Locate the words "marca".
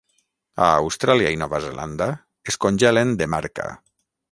3.37-3.71